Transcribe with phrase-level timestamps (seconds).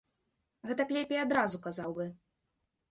[0.69, 2.11] Гэтак лепей адразу казаў бы!